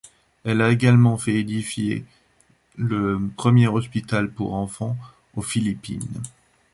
[0.45, 2.03] Elle a également fait édifier
[2.75, 4.97] le premier hôpital pour enfants
[5.35, 6.23] aux Philippines.